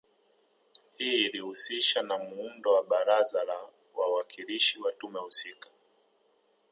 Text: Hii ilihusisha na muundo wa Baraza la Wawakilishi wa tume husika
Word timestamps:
Hii 0.97 1.25
ilihusisha 1.25 2.01
na 2.01 2.17
muundo 2.17 2.73
wa 2.73 2.83
Baraza 2.83 3.43
la 3.43 3.59
Wawakilishi 3.95 4.79
wa 4.79 4.91
tume 4.91 5.19
husika 5.19 5.69